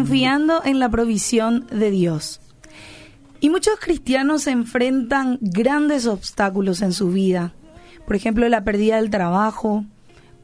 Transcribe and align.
confiando 0.00 0.64
en 0.64 0.78
la 0.78 0.88
provisión 0.88 1.66
de 1.70 1.90
Dios. 1.90 2.40
Y 3.38 3.50
muchos 3.50 3.78
cristianos 3.78 4.46
enfrentan 4.46 5.38
grandes 5.42 6.06
obstáculos 6.06 6.80
en 6.80 6.94
su 6.94 7.10
vida. 7.10 7.52
Por 8.06 8.16
ejemplo, 8.16 8.48
la 8.48 8.64
pérdida 8.64 8.96
del 8.96 9.10
trabajo, 9.10 9.84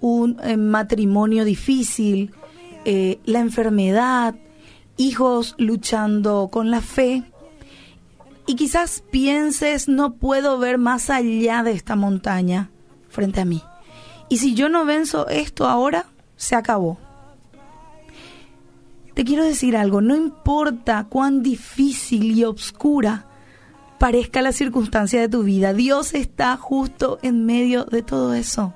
un 0.00 0.38
eh, 0.42 0.58
matrimonio 0.58 1.46
difícil, 1.46 2.32
eh, 2.84 3.18
la 3.24 3.40
enfermedad, 3.40 4.34
hijos 4.98 5.54
luchando 5.56 6.48
con 6.52 6.70
la 6.70 6.82
fe. 6.82 7.22
Y 8.46 8.56
quizás 8.56 9.02
pienses, 9.10 9.88
no 9.88 10.14
puedo 10.14 10.58
ver 10.58 10.76
más 10.76 11.08
allá 11.08 11.62
de 11.62 11.72
esta 11.72 11.96
montaña 11.96 12.70
frente 13.08 13.40
a 13.40 13.46
mí. 13.46 13.62
Y 14.28 14.36
si 14.36 14.54
yo 14.54 14.68
no 14.68 14.84
venzo 14.84 15.28
esto 15.28 15.66
ahora, 15.66 16.06
se 16.36 16.56
acabó. 16.56 17.05
Te 19.16 19.24
quiero 19.24 19.44
decir 19.44 19.78
algo, 19.78 20.02
no 20.02 20.14
importa 20.14 21.06
cuán 21.08 21.42
difícil 21.42 22.32
y 22.32 22.44
obscura 22.44 23.24
parezca 23.98 24.42
la 24.42 24.52
circunstancia 24.52 25.18
de 25.18 25.30
tu 25.30 25.42
vida, 25.42 25.72
Dios 25.72 26.12
está 26.12 26.54
justo 26.58 27.18
en 27.22 27.46
medio 27.46 27.86
de 27.86 28.02
todo 28.02 28.34
eso. 28.34 28.74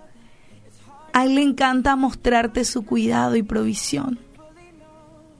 A 1.12 1.26
Él 1.26 1.34
le 1.34 1.42
encanta 1.42 1.94
mostrarte 1.94 2.64
su 2.64 2.86
cuidado 2.86 3.36
y 3.36 3.42
provisión. 3.42 4.18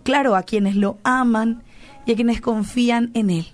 Claro, 0.03 0.37
a 0.37 0.43
quienes 0.43 0.77
lo 0.77 0.99
aman 1.03 1.63
y 2.05 2.13
a 2.13 2.15
quienes 2.15 2.43
confían 2.43 3.11
en 3.15 3.31
Él. 3.31 3.47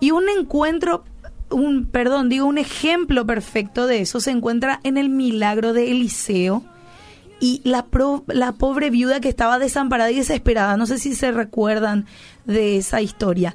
Y 0.00 0.10
un 0.10 0.24
encuentro, 0.28 1.04
un, 1.48 1.84
perdón, 1.86 2.28
digo, 2.28 2.46
un 2.46 2.58
ejemplo 2.58 3.24
perfecto 3.24 3.86
de 3.86 4.00
eso 4.00 4.18
se 4.18 4.32
encuentra 4.32 4.80
en 4.82 4.96
el 4.96 5.10
milagro 5.10 5.72
de 5.72 5.92
Eliseo 5.92 6.64
y 7.40 7.60
la, 7.64 7.86
la 8.28 8.52
pobre 8.52 8.90
viuda 8.90 9.20
que 9.20 9.28
estaba 9.28 9.58
desamparada 9.58 10.10
y 10.10 10.16
desesperada. 10.16 10.76
No 10.76 10.86
sé 10.86 10.98
si 10.98 11.14
se 11.14 11.32
recuerdan 11.32 12.06
de 12.44 12.76
esa 12.76 13.00
historia. 13.00 13.54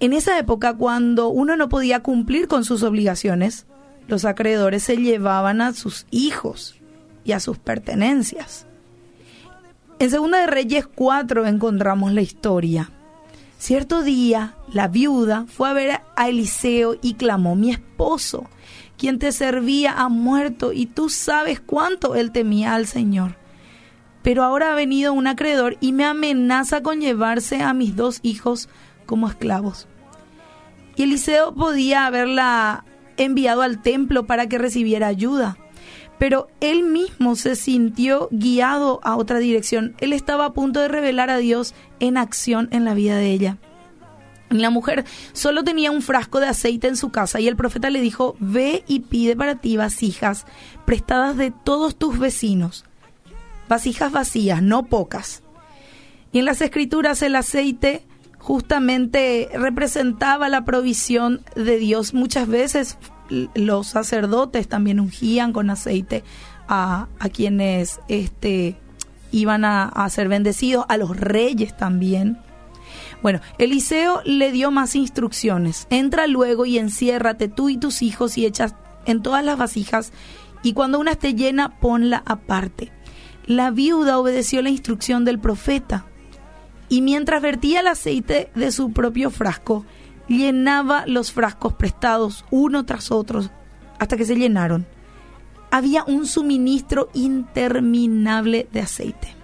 En 0.00 0.12
esa 0.12 0.38
época, 0.38 0.74
cuando 0.74 1.28
uno 1.28 1.56
no 1.56 1.68
podía 1.68 2.00
cumplir 2.00 2.48
con 2.48 2.64
sus 2.64 2.82
obligaciones, 2.82 3.66
los 4.08 4.24
acreedores 4.24 4.82
se 4.82 4.96
llevaban 4.96 5.60
a 5.60 5.72
sus 5.72 6.06
hijos 6.10 6.74
y 7.24 7.32
a 7.32 7.40
sus 7.40 7.58
pertenencias. 7.58 8.66
En 9.98 10.10
Segunda 10.10 10.40
de 10.40 10.48
Reyes 10.48 10.88
4 10.92 11.46
encontramos 11.46 12.12
la 12.12 12.22
historia. 12.22 12.90
Cierto 13.58 14.02
día, 14.02 14.56
la 14.72 14.88
viuda 14.88 15.46
fue 15.46 15.68
a 15.68 15.72
ver 15.72 16.00
a 16.16 16.28
Eliseo 16.28 16.96
y 17.00 17.14
clamó, 17.14 17.54
mi 17.54 17.70
esposo, 17.70 18.48
quien 18.96 19.18
te 19.18 19.32
servía, 19.32 19.92
ha 19.92 20.08
muerto 20.08 20.72
y 20.72 20.86
tú 20.86 21.08
sabes 21.08 21.60
cuánto 21.60 22.14
él 22.14 22.32
temía 22.32 22.74
al 22.74 22.86
Señor. 22.86 23.36
Pero 24.22 24.44
ahora 24.44 24.72
ha 24.72 24.76
venido 24.76 25.12
un 25.12 25.26
acreedor 25.26 25.76
y 25.80 25.92
me 25.92 26.04
amenaza 26.04 26.82
con 26.82 27.00
llevarse 27.00 27.62
a 27.62 27.74
mis 27.74 27.96
dos 27.96 28.20
hijos 28.22 28.68
como 29.06 29.28
esclavos. 29.28 29.88
Y 30.94 31.04
Eliseo 31.04 31.54
podía 31.54 32.06
haberla 32.06 32.84
enviado 33.16 33.62
al 33.62 33.82
templo 33.82 34.26
para 34.26 34.48
que 34.48 34.58
recibiera 34.58 35.08
ayuda 35.08 35.56
pero 36.22 36.46
él 36.60 36.84
mismo 36.84 37.34
se 37.34 37.56
sintió 37.56 38.28
guiado 38.30 39.00
a 39.02 39.16
otra 39.16 39.40
dirección. 39.40 39.96
Él 39.98 40.12
estaba 40.12 40.44
a 40.44 40.52
punto 40.52 40.78
de 40.78 40.86
revelar 40.86 41.30
a 41.30 41.38
Dios 41.38 41.74
en 41.98 42.16
acción 42.16 42.68
en 42.70 42.84
la 42.84 42.94
vida 42.94 43.16
de 43.16 43.32
ella. 43.32 43.58
La 44.60 44.70
mujer 44.70 45.04
solo 45.32 45.64
tenía 45.64 45.90
un 45.90 46.02
frasco 46.02 46.40
de 46.40 46.48
aceite 46.48 46.88
en 46.88 46.96
su 46.96 47.10
casa 47.10 47.40
y 47.40 47.48
el 47.48 47.56
profeta 47.56 47.90
le 47.90 48.00
dijo, 48.00 48.36
ve 48.38 48.84
y 48.86 49.00
pide 49.00 49.36
para 49.36 49.56
ti 49.56 49.76
vasijas 49.76 50.46
prestadas 50.84 51.36
de 51.36 51.50
todos 51.50 51.96
tus 51.96 52.18
vecinos, 52.18 52.84
vasijas 53.68 54.12
vacías, 54.12 54.62
no 54.62 54.84
pocas. 54.84 55.42
Y 56.32 56.38
en 56.38 56.44
las 56.44 56.60
escrituras 56.60 57.22
el 57.22 57.36
aceite 57.36 58.04
justamente 58.38 59.50
representaba 59.54 60.48
la 60.48 60.64
provisión 60.64 61.42
de 61.54 61.78
Dios. 61.78 62.14
Muchas 62.14 62.48
veces 62.48 62.98
los 63.54 63.86
sacerdotes 63.86 64.68
también 64.68 65.00
ungían 65.00 65.52
con 65.52 65.70
aceite 65.70 66.24
a, 66.68 67.06
quienes 67.32 68.00
este, 68.08 68.76
iban 69.30 69.64
a, 69.64 69.84
a, 69.84 70.08
ser 70.10 70.28
bendecidos, 70.28 70.84
a 70.88 70.96
los 70.96 71.16
reyes 71.16 71.76
también. 71.76 72.38
Bueno, 73.20 73.40
Eliseo 73.58 74.22
le 74.24 74.52
dio 74.52 74.70
más 74.70 74.94
instrucciones. 74.96 75.86
Entra 75.90 76.26
luego 76.26 76.64
y 76.66 76.78
enciérrate 76.78 77.48
tú 77.48 77.68
y 77.68 77.76
tus 77.76 78.02
hijos 78.02 78.38
y 78.38 78.46
echas 78.46 78.74
en 79.04 79.22
todas 79.22 79.44
las 79.44 79.58
vasijas 79.58 80.12
y 80.62 80.72
cuando 80.74 80.98
una 81.00 81.12
esté 81.12 81.34
llena, 81.34 81.80
ponla 81.80 82.22
aparte. 82.24 82.92
La 83.46 83.70
viuda 83.70 84.18
obedeció 84.18 84.62
la 84.62 84.70
instrucción 84.70 85.24
del 85.24 85.40
profeta 85.40 86.06
y 86.88 87.00
mientras 87.00 87.42
vertía 87.42 87.80
el 87.80 87.88
aceite 87.88 88.50
de 88.54 88.70
su 88.70 88.92
propio 88.92 89.30
frasco, 89.30 89.84
llenaba 90.28 91.04
los 91.06 91.32
frascos 91.32 91.74
prestados 91.74 92.44
uno 92.50 92.84
tras 92.86 93.10
otro 93.10 93.42
hasta 93.98 94.16
que 94.16 94.24
se 94.24 94.36
llenaron. 94.36 94.86
Había 95.70 96.04
un 96.04 96.26
suministro 96.26 97.08
interminable 97.14 98.68
de 98.72 98.80
aceite. 98.80 99.34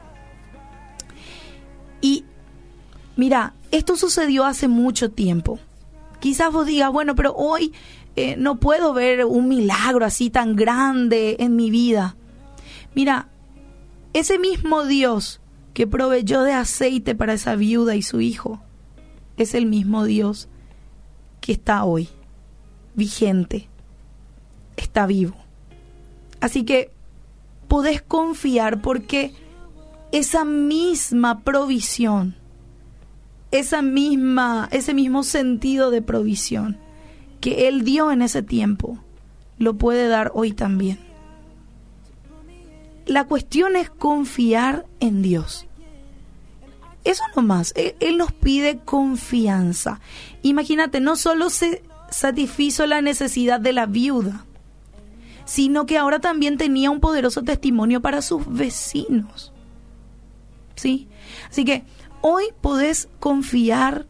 Y 2.01 2.25
mira, 3.19 3.53
esto 3.73 3.97
sucedió 3.97 4.45
hace 4.45 4.69
mucho 4.69 5.11
tiempo. 5.11 5.59
Quizás 6.21 6.53
vos 6.53 6.67
digas, 6.67 6.91
bueno, 6.93 7.15
pero 7.17 7.35
hoy 7.35 7.75
eh, 8.17 8.37
no 8.39 8.61
puedo 8.61 8.95
ver 8.95 9.25
un 9.25 9.49
milagro 9.49 10.07
así 10.07 10.31
tan 10.31 10.57
grande 10.57 11.37
en 11.41 11.57
mi 11.57 11.71
vida. 11.71 12.17
Mira, 12.95 13.29
ese 14.13 14.39
mismo 14.39 14.85
Dios 14.85 15.41
que 15.75 15.87
proveyó 15.87 16.43
de 16.43 16.53
aceite 16.53 17.15
para 17.15 17.35
esa 17.35 17.57
viuda 17.57 17.97
y 17.97 18.03
su 18.03 18.21
hijo, 18.21 18.61
es 19.37 19.55
el 19.55 19.67
mismo 19.67 20.05
Dios 20.05 20.49
que 21.41 21.53
está 21.53 21.85
hoy, 21.85 22.09
vigente, 22.95 23.69
está 24.77 25.07
vivo. 25.07 25.37
Así 26.41 26.65
que 26.65 26.93
podés 27.67 28.01
confiar 28.01 28.81
porque 28.81 29.33
esa 30.13 30.45
misma 30.45 31.41
provisión, 31.41 32.38
esa 33.51 33.83
misma, 33.83 34.69
ese 34.73 34.95
mismo 34.95 35.23
sentido 35.23 35.91
de 35.91 36.03
provisión 36.03 36.79
que 37.41 37.69
Él 37.69 37.85
dio 37.85 38.11
en 38.11 38.23
ese 38.23 38.43
tiempo, 38.43 38.99
lo 39.59 39.77
puede 39.77 40.09
dar 40.09 40.33
hoy 40.35 40.53
también. 40.53 40.99
La 43.07 43.25
cuestión 43.25 43.77
es 43.77 43.91
confiar 43.91 44.87
en 45.01 45.23
Dios. 45.23 45.67
Eso 47.05 47.23
nomás, 47.35 47.73
él, 47.75 47.95
él 48.01 48.19
nos 48.19 48.33
pide 48.33 48.79
confianza. 48.85 50.01
Imagínate, 50.43 51.01
no 51.01 51.17
solo 51.17 51.49
se 51.49 51.83
satisfizo 52.11 52.87
la 52.87 53.01
necesidad 53.01 53.61
de 53.61 53.73
la 53.73 53.87
viuda, 53.87 54.45
sino 55.45 55.87
que 55.87 55.97
ahora 55.97 56.19
también 56.19 56.59
tenía 56.59 56.91
un 56.91 57.01
poderoso 57.01 57.43
testimonio 57.43 58.03
para 58.03 58.21
sus 58.21 58.47
vecinos. 58.47 59.53
¿Sí? 60.75 61.09
Así 61.49 61.65
que 61.65 61.85
hoy 62.21 62.45
podés 62.61 63.09
confiar 63.21 64.07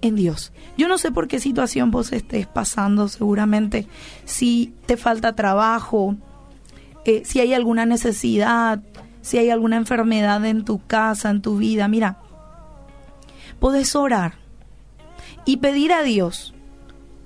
en 0.00 0.16
Dios. 0.16 0.52
Yo 0.76 0.88
no 0.88 0.98
sé 0.98 1.12
por 1.12 1.28
qué 1.28 1.40
situación 1.40 1.90
vos 1.90 2.12
estés 2.12 2.46
pasando, 2.46 3.08
seguramente, 3.08 3.86
si 4.24 4.74
te 4.86 4.96
falta 4.96 5.34
trabajo, 5.34 6.16
eh, 7.04 7.22
si 7.24 7.40
hay 7.40 7.54
alguna 7.54 7.86
necesidad, 7.86 8.82
si 9.22 9.38
hay 9.38 9.50
alguna 9.50 9.76
enfermedad 9.76 10.44
en 10.44 10.64
tu 10.64 10.84
casa, 10.84 11.30
en 11.30 11.40
tu 11.40 11.56
vida. 11.56 11.88
Mira, 11.88 12.18
podés 13.58 13.94
orar 13.96 14.34
y 15.44 15.58
pedir 15.58 15.92
a 15.92 16.02
Dios 16.02 16.52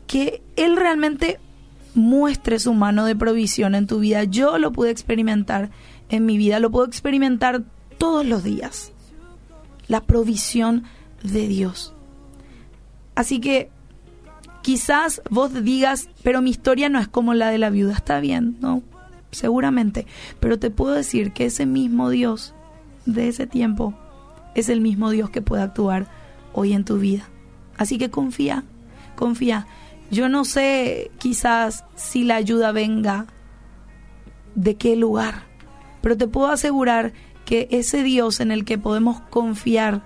que 0.06 0.42
Él 0.56 0.76
realmente 0.76 1.40
muestre 1.94 2.58
su 2.58 2.74
mano 2.74 3.06
de 3.06 3.16
provisión 3.16 3.74
en 3.74 3.86
tu 3.86 4.00
vida. 4.00 4.24
Yo 4.24 4.58
lo 4.58 4.72
pude 4.72 4.90
experimentar 4.90 5.70
en 6.10 6.26
mi 6.26 6.36
vida, 6.36 6.60
lo 6.60 6.70
puedo 6.70 6.86
experimentar 6.86 7.64
todos 7.98 8.24
los 8.24 8.44
días. 8.44 8.92
La 9.88 10.00
provisión 10.02 10.84
de 11.22 11.48
Dios. 11.48 11.94
Así 13.14 13.40
que 13.40 13.70
quizás 14.62 15.22
vos 15.30 15.52
digas, 15.64 16.08
pero 16.22 16.42
mi 16.42 16.50
historia 16.50 16.88
no 16.88 16.98
es 16.98 17.08
como 17.08 17.34
la 17.34 17.50
de 17.50 17.58
la 17.58 17.70
viuda. 17.70 17.94
Está 17.94 18.20
bien, 18.20 18.56
¿no? 18.60 18.82
Seguramente. 19.30 20.06
Pero 20.40 20.58
te 20.58 20.70
puedo 20.70 20.94
decir 20.94 21.32
que 21.32 21.46
ese 21.46 21.66
mismo 21.66 22.10
Dios 22.10 22.54
de 23.06 23.28
ese 23.28 23.46
tiempo 23.46 23.94
es 24.54 24.68
el 24.68 24.80
mismo 24.80 25.10
Dios 25.10 25.30
que 25.30 25.42
puede 25.42 25.62
actuar 25.62 26.08
hoy 26.52 26.72
en 26.72 26.84
tu 26.84 26.98
vida. 26.98 27.28
Así 27.76 27.98
que 27.98 28.10
confía, 28.10 28.64
confía. 29.14 29.66
Yo 30.10 30.28
no 30.28 30.44
sé 30.44 31.10
quizás 31.18 31.84
si 31.94 32.24
la 32.24 32.36
ayuda 32.36 32.72
venga 32.72 33.26
de 34.54 34.76
qué 34.76 34.96
lugar, 34.96 35.42
pero 36.00 36.16
te 36.16 36.26
puedo 36.26 36.48
asegurar 36.48 37.12
que 37.46 37.68
ese 37.70 38.02
Dios 38.02 38.40
en 38.40 38.50
el 38.50 38.66
que 38.66 38.76
podemos 38.76 39.20
confiar 39.30 40.02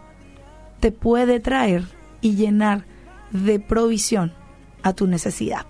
te 0.78 0.92
puede 0.92 1.40
traer 1.40 1.84
y 2.20 2.36
llenar 2.36 2.84
de 3.32 3.58
provisión 3.58 4.32
a 4.82 4.92
tu 4.92 5.06
necesidad. 5.06 5.66